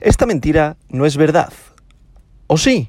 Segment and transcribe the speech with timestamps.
[0.00, 1.52] Esta mentira no es verdad.
[2.46, 2.88] ¿O sí?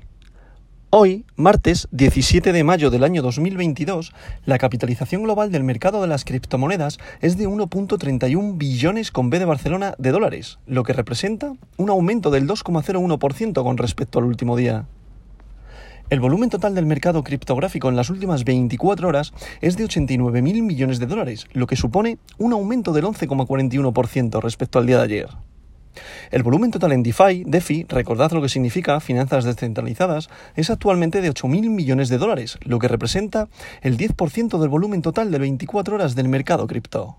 [0.91, 4.13] Hoy, martes 17 de mayo del año 2022,
[4.45, 9.45] la capitalización global del mercado de las criptomonedas es de 1.31 billones con B de
[9.45, 14.85] Barcelona de dólares, lo que representa un aumento del 2,01% con respecto al último día.
[16.09, 20.99] El volumen total del mercado criptográfico en las últimas 24 horas es de 89.000 millones
[20.99, 25.50] de dólares, lo que supone un aumento del 11,41% respecto al día de ayer.
[26.31, 31.31] El volumen total en DeFi, DeFi, recordad lo que significa finanzas descentralizadas, es actualmente de
[31.31, 33.47] 8.000 millones de dólares, lo que representa
[33.81, 37.17] el 10% del volumen total de 24 horas del mercado cripto.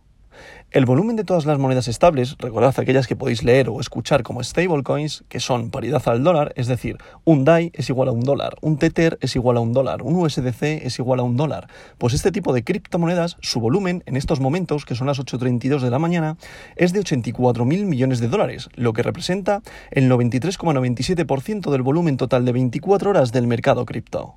[0.73, 4.43] El volumen de todas las monedas estables, recordad aquellas que podéis leer o escuchar como
[4.43, 8.57] stablecoins, que son paridad al dólar, es decir, un DAI es igual a un dólar,
[8.63, 11.69] un Tether es igual a un dólar, un USDC es igual a un dólar.
[11.99, 15.91] Pues este tipo de criptomonedas, su volumen en estos momentos, que son las 8.32 de
[15.91, 16.39] la mañana,
[16.77, 22.53] es de 84.000 millones de dólares, lo que representa el 93,97% del volumen total de
[22.53, 24.37] 24 horas del mercado cripto.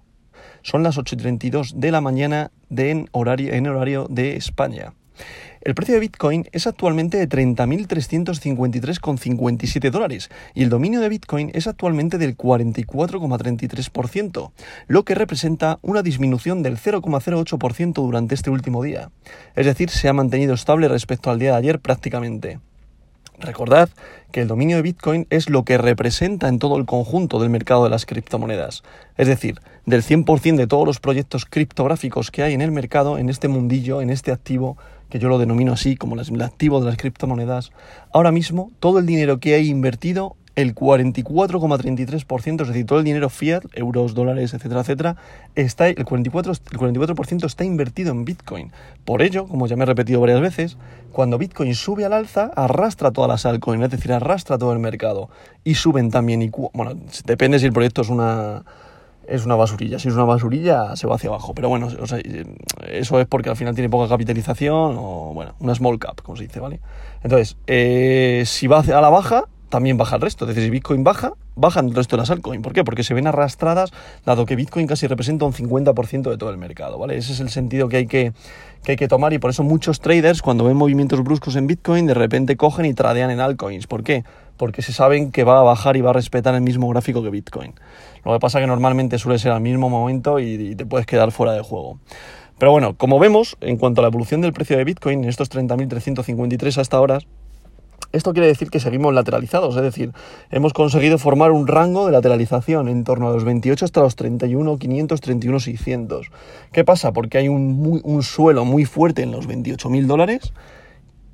[0.63, 4.93] Son las 8.32 de la mañana en horario de España.
[5.65, 11.65] El precio de Bitcoin es actualmente de 30.353,57 dólares y el dominio de Bitcoin es
[11.65, 14.51] actualmente del 44,33%,
[14.85, 19.09] lo que representa una disminución del 0,08% durante este último día.
[19.55, 22.59] Es decir, se ha mantenido estable respecto al día de ayer prácticamente.
[23.39, 23.89] Recordad
[24.31, 27.83] que el dominio de Bitcoin es lo que representa en todo el conjunto del mercado
[27.83, 28.83] de las criptomonedas.
[29.17, 33.29] Es decir, del 100% de todos los proyectos criptográficos que hay en el mercado, en
[33.29, 34.77] este mundillo, en este activo,
[35.09, 37.71] que yo lo denomino así como el activo de las criptomonedas,
[38.11, 43.29] ahora mismo todo el dinero que hay invertido el 44,33%, es decir, todo el dinero
[43.29, 45.15] fiat, euros, dólares, etcétera, etcétera,
[45.55, 48.71] está, el 44%, el 44 está invertido en Bitcoin.
[49.03, 50.77] Por ello, como ya me he repetido varias veces,
[51.11, 55.29] cuando Bitcoin sube al alza, arrastra todas las altcoins, es decir, arrastra todo el mercado.
[55.63, 56.93] Y suben también, y, bueno,
[57.25, 58.63] depende si el proyecto es una
[59.27, 59.99] es una basurilla.
[59.99, 61.53] Si es una basurilla, se va hacia abajo.
[61.53, 66.21] Pero bueno, eso es porque al final tiene poca capitalización o, bueno, una small cap,
[66.21, 66.79] como se dice, ¿vale?
[67.23, 70.45] Entonces, eh, si va a la baja, también baja el resto.
[70.45, 72.63] Es decir, si Bitcoin baja, bajan el resto de las altcoins.
[72.63, 72.83] ¿Por qué?
[72.83, 73.91] Porque se ven arrastradas,
[74.25, 77.17] dado que Bitcoin casi representa un 50% de todo el mercado, ¿vale?
[77.17, 78.33] Ese es el sentido que hay que,
[78.83, 82.05] que hay que tomar y por eso muchos traders, cuando ven movimientos bruscos en Bitcoin,
[82.05, 83.87] de repente cogen y tradean en altcoins.
[83.87, 84.23] ¿Por qué?
[84.57, 87.29] Porque se saben que va a bajar y va a respetar el mismo gráfico que
[87.29, 87.73] Bitcoin.
[88.23, 91.31] Lo que pasa es que normalmente suele ser al mismo momento y te puedes quedar
[91.31, 91.99] fuera de juego.
[92.57, 95.51] Pero bueno, como vemos, en cuanto a la evolución del precio de Bitcoin en estos
[95.51, 97.19] 30.353 hasta ahora,
[98.15, 100.11] esto quiere decir que seguimos lateralizados, es decir,
[100.49, 105.07] hemos conseguido formar un rango de lateralización en torno a los 28 hasta los 31.500,
[105.19, 106.29] 31.600.
[106.71, 107.13] ¿Qué pasa?
[107.13, 110.53] Porque hay un, un suelo muy fuerte en los 28.000 dólares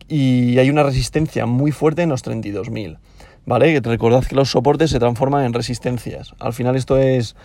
[0.08, 2.98] y hay una resistencia muy fuerte en los 32.000.
[3.46, 3.80] ¿Vale?
[3.80, 6.34] Recordad que los soportes se transforman en resistencias.
[6.40, 7.36] Al final esto es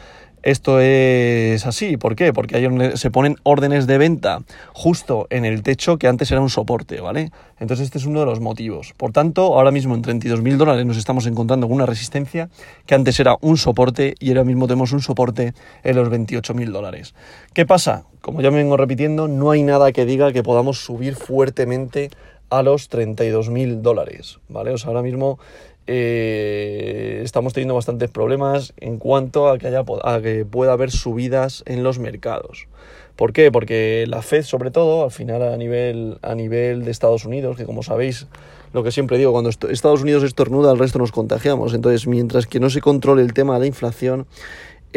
[0.47, 2.33] esto es así, ¿por qué?
[2.33, 7.01] Porque se ponen órdenes de venta justo en el techo que antes era un soporte,
[7.01, 7.33] ¿vale?
[7.59, 8.95] Entonces este es uno de los motivos.
[8.97, 12.49] Por tanto, ahora mismo en 32.000 dólares nos estamos encontrando con una resistencia
[12.87, 15.53] que antes era un soporte y ahora mismo tenemos un soporte
[15.83, 17.17] en los 28.000 dólares.
[17.53, 18.05] ¿Qué pasa?
[18.21, 22.11] Como ya me vengo repitiendo, no hay nada que diga que podamos subir fuertemente
[22.51, 24.71] a los 32.000 dólares, ¿vale?
[24.71, 25.41] O sea, ahora mismo
[25.87, 31.63] eh, estamos teniendo bastantes problemas en cuanto a que, haya, a que pueda haber subidas
[31.67, 32.67] en los mercados.
[33.17, 33.51] ¿Por qué?
[33.51, 37.65] Porque la Fed, sobre todo, al final a nivel, a nivel de Estados Unidos, que
[37.65, 38.27] como sabéis,
[38.75, 41.73] lo que siempre digo, cuando Estados Unidos estornuda, el resto nos contagiamos.
[41.73, 44.27] Entonces, mientras que no se controle el tema de la inflación,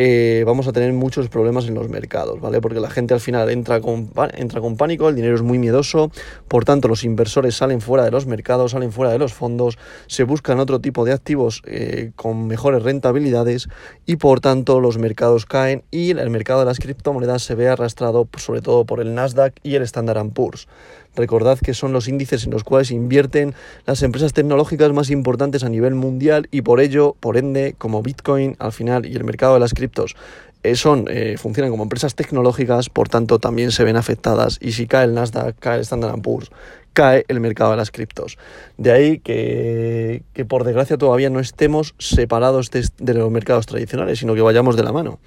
[0.01, 2.61] eh, vamos a tener muchos problemas en los mercados, ¿vale?
[2.61, 6.09] Porque la gente al final entra con, entra con pánico, el dinero es muy miedoso,
[6.47, 9.77] por tanto los inversores salen fuera de los mercados, salen fuera de los fondos,
[10.07, 13.67] se buscan otro tipo de activos eh, con mejores rentabilidades
[14.05, 18.29] y por tanto los mercados caen y el mercado de las criptomonedas se ve arrastrado
[18.37, 20.69] sobre todo por el Nasdaq y el Standard Poor's.
[21.15, 23.53] Recordad que son los índices en los cuales invierten
[23.85, 28.55] las empresas tecnológicas más importantes a nivel mundial y por ello, por ende, como Bitcoin
[28.59, 30.15] al final y el mercado de las criptos
[30.61, 34.87] eh, son, eh, funcionan como empresas tecnológicas, por tanto también se ven afectadas y si
[34.87, 36.51] cae el Nasdaq, cae el Standard Poor's,
[36.93, 38.37] cae el mercado de las criptos.
[38.77, 44.35] De ahí que, que por desgracia todavía no estemos separados de los mercados tradicionales, sino
[44.35, 45.19] que vayamos de la mano.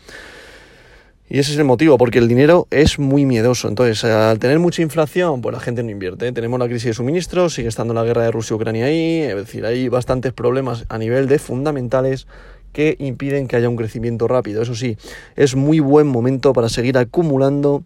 [1.28, 3.68] Y ese es el motivo, porque el dinero es muy miedoso.
[3.68, 6.30] Entonces, al tener mucha inflación, pues la gente no invierte.
[6.32, 9.88] Tenemos la crisis de suministros, sigue estando la guerra de Rusia-Ucrania ahí, es decir, hay
[9.88, 12.26] bastantes problemas a nivel de fundamentales
[12.72, 14.62] que impiden que haya un crecimiento rápido.
[14.62, 14.96] Eso sí,
[15.36, 17.82] es muy buen momento para seguir acumulando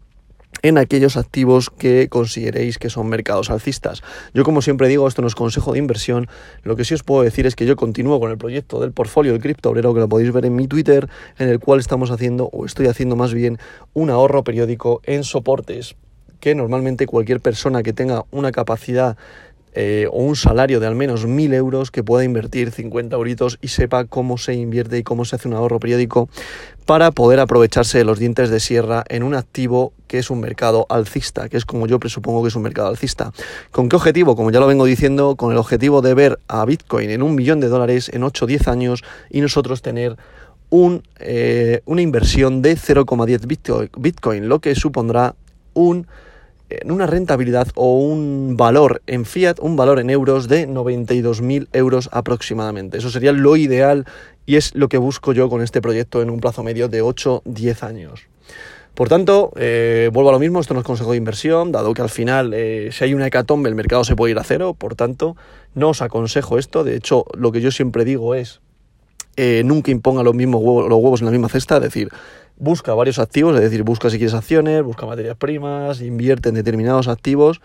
[0.62, 4.02] en aquellos activos que consideréis que son mercados alcistas.
[4.34, 6.28] Yo como siempre digo, esto no es consejo de inversión,
[6.62, 9.32] lo que sí os puedo decir es que yo continúo con el proyecto del portfolio
[9.32, 11.08] del cripto obrero que lo podéis ver en mi Twitter,
[11.38, 13.58] en el cual estamos haciendo, o estoy haciendo más bien,
[13.92, 15.96] un ahorro periódico en soportes
[16.40, 19.16] que normalmente cualquier persona que tenga una capacidad
[19.78, 23.68] eh, o un salario de al menos 1.000 euros que pueda invertir 50 euritos y
[23.68, 26.30] sepa cómo se invierte y cómo se hace un ahorro periódico
[26.86, 30.86] para poder aprovecharse de los dientes de sierra en un activo que es un mercado
[30.88, 33.32] alcista, que es como yo presupongo que es un mercado alcista.
[33.72, 34.36] ¿Con qué objetivo?
[34.36, 37.58] Como ya lo vengo diciendo, con el objetivo de ver a Bitcoin en un millón
[37.58, 40.16] de dólares en 8 o 10 años y nosotros tener
[40.70, 45.34] un, eh, una inversión de 0,10 Bitcoin, lo que supondrá
[45.74, 46.06] un
[46.84, 52.98] una rentabilidad o un valor en fiat, un valor en euros de 92.000 euros aproximadamente.
[52.98, 54.06] Eso sería lo ideal
[54.46, 57.82] y es lo que busco yo con este proyecto en un plazo medio de 8-10
[57.82, 58.28] años.
[58.94, 62.00] Por tanto, eh, vuelvo a lo mismo, esto no es consejo de inversión, dado que
[62.00, 64.94] al final eh, si hay una hecatombe el mercado se puede ir a cero, por
[64.94, 65.36] tanto,
[65.74, 68.62] no os aconsejo esto, de hecho lo que yo siempre digo es
[69.36, 72.08] eh, nunca imponga los mismos huevos, los huevos en la misma cesta, es decir,
[72.56, 77.08] busca varios activos, es decir, busca si quieres acciones, busca materias primas, invierte en determinados
[77.08, 77.60] activos,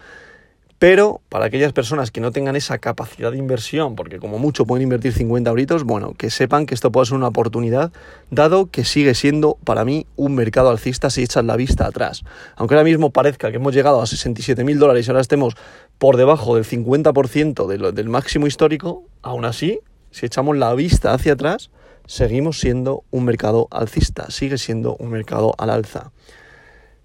[0.82, 4.82] pero para aquellas personas que no tengan esa capacidad de inversión, porque como mucho pueden
[4.82, 7.92] invertir 50 euritos, bueno, que sepan que esto puede ser una oportunidad,
[8.32, 12.24] dado que sigue siendo para mí un mercado alcista si echas la vista atrás.
[12.56, 15.56] Aunque ahora mismo parezca que hemos llegado a 67 mil dólares y ahora estemos
[16.00, 21.72] por debajo del 50% del máximo histórico, aún así, si echamos la vista hacia atrás,
[22.06, 26.12] seguimos siendo un mercado alcista, sigue siendo un mercado al alza.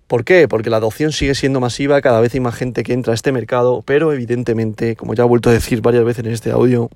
[0.06, 0.46] ¿Por qué?
[0.46, 3.32] Porque la adopción sigue siendo masiva, cada vez hay más gente que entra a este
[3.32, 6.90] mercado, pero evidentemente, como ya he vuelto a decir varias veces en este audio,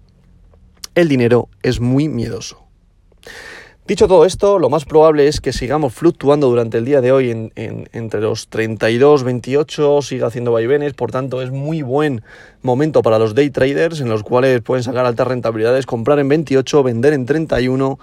[0.94, 2.69] el dinero es muy miedoso.
[3.90, 7.32] Dicho todo esto, lo más probable es que sigamos fluctuando durante el día de hoy
[7.32, 12.22] en, entre los 32, 28, siga haciendo vaivenes, por tanto es muy buen
[12.62, 16.84] momento para los day traders en los cuales pueden sacar altas rentabilidades, comprar en 28,
[16.84, 17.98] vender en 31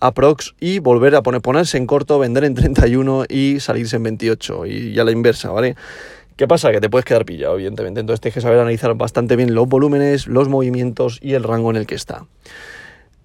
[0.00, 4.64] aprox y volver a poner, ponerse en corto, vender en 31 y salirse en 28
[4.64, 5.76] y ya la inversa, ¿vale?
[6.36, 6.72] ¿Qué pasa?
[6.72, 8.00] Que te puedes quedar pillado, evidentemente.
[8.00, 11.76] Entonces tienes que saber analizar bastante bien los volúmenes, los movimientos y el rango en
[11.76, 12.24] el que está.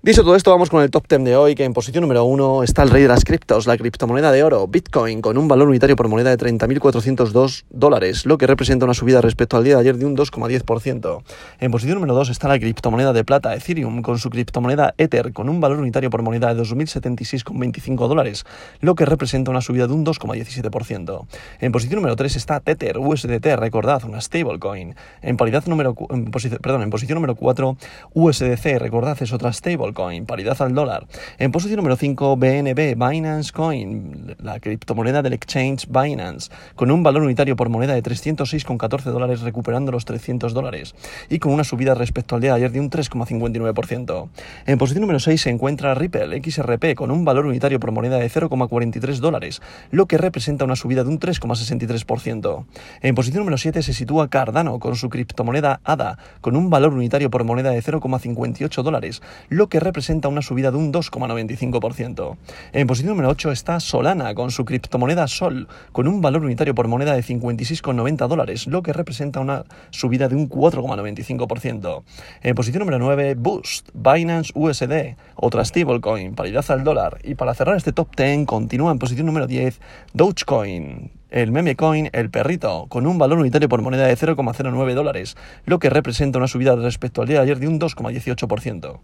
[0.04, 2.64] Dicho todo esto, vamos con el top 10 de hoy, que en posición número 1
[2.64, 5.96] está el rey de las criptos, la criptomoneda de oro, Bitcoin, con un valor unitario
[5.96, 9.98] por moneda de 30.402 dólares, lo que representa una subida respecto al día de ayer
[9.98, 11.22] de un 2,10%.
[11.60, 15.50] En posición número 2 está la criptomoneda de plata, Ethereum, con su criptomoneda Ether, con
[15.50, 18.44] un valor unitario por moneda de 2.076,25 dólares,
[18.80, 21.28] lo que representa una subida de un 2,17%.
[21.60, 24.96] En posición número 3 está Tether, USDT, recordad, una stablecoin.
[25.22, 27.78] En, en, perdón, en posición número 4,
[28.16, 31.08] USDC, recordad, es otra stablecoin Coin, paridad al dólar.
[31.38, 37.24] En posición número 5, BNB, Binance Coin, la criptomoneda del exchange Binance, con un valor
[37.24, 40.96] unitario por moneda de 306,14 dólares, recuperando los 300 dólares,
[41.30, 44.30] y con una subida respecto al día de ayer de un 3,59%.
[44.66, 48.30] En posición número 6 se encuentra Ripple XRP, con un valor unitario por moneda de
[48.30, 49.62] 0,43 dólares,
[49.92, 52.66] lo que representa una subida de un 3,63%.
[53.02, 57.30] En posición número 7 se sitúa Cardano, con su criptomoneda ADA, con un valor unitario
[57.30, 62.38] por moneda de 0,58 dólares, lo que representa una subida de un 2,95%.
[62.72, 66.88] En posición número 8 está Solana con su criptomoneda Sol, con un valor unitario por
[66.88, 72.04] moneda de 56,90 dólares, lo que representa una subida de un 4,95%.
[72.44, 77.20] En posición número 9, Boost, Binance USD, otra stablecoin, paridad al dólar.
[77.24, 79.80] Y para cerrar este top 10, continúa en posición número 10,
[80.14, 85.38] Dogecoin, el meme coin El Perrito, con un valor unitario por moneda de 0,09 dólares,
[85.66, 89.00] lo que representa una subida respecto al día de ayer de un 2,18%.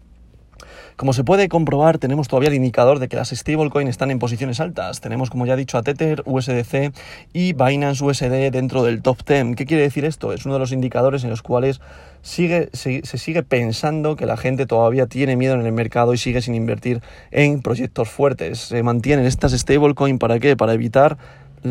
[0.98, 4.58] Como se puede comprobar, tenemos todavía el indicador de que las stablecoins están en posiciones
[4.58, 5.00] altas.
[5.00, 6.92] Tenemos, como ya he dicho, a Tether, USDC
[7.32, 9.54] y Binance USD dentro del top 10.
[9.54, 10.32] ¿Qué quiere decir esto?
[10.32, 11.80] Es uno de los indicadores en los cuales
[12.22, 16.18] sigue, se, se, sigue pensando que la gente todavía tiene miedo en el mercado y
[16.18, 17.00] sigue sin invertir
[17.30, 18.58] en proyectos fuertes.
[18.58, 20.56] Se mantienen estas stablecoins para qué?
[20.56, 21.16] Para evitar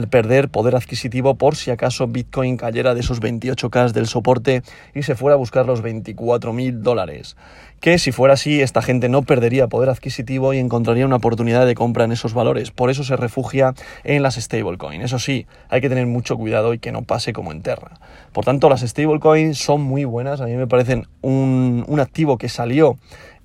[0.10, 4.63] perder poder adquisitivo por si acaso Bitcoin cayera de esos 28K del soporte
[4.94, 7.36] y se fuera a buscar los 24 mil dólares.
[7.79, 11.75] Que si fuera así, esta gente no perdería poder adquisitivo y encontraría una oportunidad de
[11.75, 12.72] compra en esos valores.
[12.72, 15.03] Por eso se refugia en las stablecoins.
[15.03, 18.00] Eso sí, hay que tener mucho cuidado y que no pase como en Terra.
[18.34, 20.41] Por tanto, las stablecoins son muy buenas.
[20.41, 22.98] A mí me parecen un, un activo que salió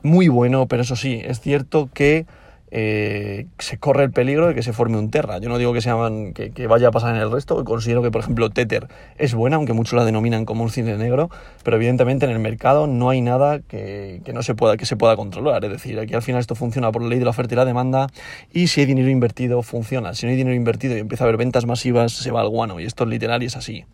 [0.02, 2.26] muy bueno, pero eso sí, es cierto que
[2.74, 5.38] eh, se corre el peligro de que se forme un Terra.
[5.38, 8.10] Yo no digo que, sean, que, que, vaya a pasar en el resto, considero que,
[8.10, 8.88] por ejemplo, Tether
[9.18, 11.28] es buena, aunque muchos la denominan como un cine negro,
[11.64, 15.16] pero evidentemente en el mercado no hay nada que, no se pueda, que se pueda
[15.16, 15.62] controlar.
[15.66, 17.66] Es decir, aquí al final esto funciona por la ley de la oferta y la
[17.66, 18.06] demanda,
[18.54, 20.14] y si hay dinero invertido, funciona.
[20.14, 22.80] Si no hay dinero invertido y empieza a haber ventas masivas, se va al guano,
[22.80, 23.84] y esto es literal y es así.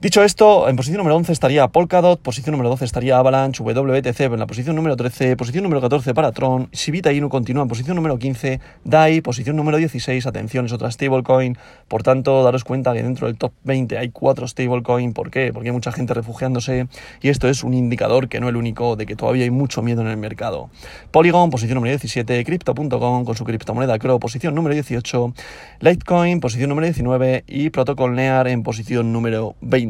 [0.00, 4.38] Dicho esto, en posición número 11 estaría Polkadot, posición número 12 estaría Avalanche, WTC en
[4.38, 8.18] la posición número 13, posición número 14 para Tron, Sivita Inu continúa en posición número
[8.18, 13.26] 15, DAI, posición número 16, atención, es otra stablecoin, por tanto, daros cuenta que dentro
[13.26, 15.52] del top 20 hay cuatro stablecoin, ¿por qué?
[15.52, 16.88] Porque hay mucha gente refugiándose
[17.20, 20.00] y esto es un indicador que no el único de que todavía hay mucho miedo
[20.00, 20.70] en el mercado.
[21.10, 25.34] Polygon, posición número 17, Crypto.com con su criptomoneda Crow, posición número 18,
[25.80, 29.89] Litecoin, posición número 19 y Protocol Near en posición número 20.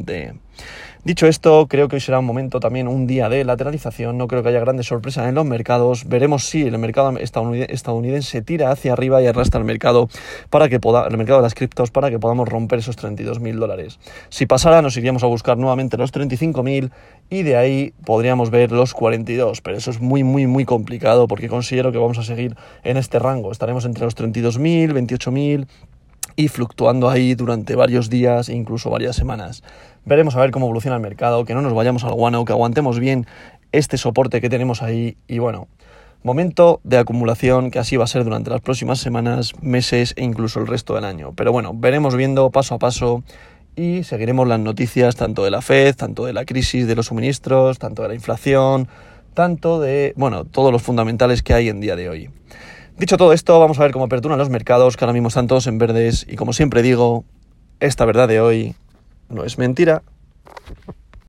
[1.02, 4.18] Dicho esto, creo que hoy será un momento también, un día de lateralización.
[4.18, 6.06] No creo que haya grandes sorpresas en los mercados.
[6.06, 10.10] Veremos si el mercado estadounidense tira hacia arriba y arrastra el mercado
[10.50, 13.98] para que el mercado de las criptos para que podamos romper esos 32.000 dólares.
[14.28, 16.90] Si pasara, nos iríamos a buscar nuevamente los 35.000
[17.30, 19.62] y de ahí podríamos ver los 42.
[19.62, 23.18] Pero eso es muy, muy, muy complicado porque considero que vamos a seguir en este
[23.18, 23.52] rango.
[23.52, 25.66] Estaremos entre los 32.000, 28.000
[26.36, 29.62] y fluctuando ahí durante varios días e incluso varias semanas.
[30.04, 32.98] Veremos a ver cómo evoluciona el mercado, que no nos vayamos al guano, que aguantemos
[32.98, 33.26] bien
[33.72, 35.68] este soporte que tenemos ahí y bueno,
[36.22, 40.60] momento de acumulación que así va a ser durante las próximas semanas, meses e incluso
[40.60, 41.32] el resto del año.
[41.36, 43.22] Pero bueno, veremos viendo paso a paso
[43.76, 47.78] y seguiremos las noticias tanto de la Fed, tanto de la crisis de los suministros,
[47.78, 48.88] tanto de la inflación,
[49.34, 52.30] tanto de, bueno, todos los fundamentales que hay en día de hoy.
[52.98, 55.66] Dicho todo esto, vamos a ver cómo aperturan los mercados, que ahora mismo están todos
[55.66, 57.24] en verdes y como siempre digo,
[57.78, 58.74] esta verdad de hoy
[59.30, 60.02] no es mentira.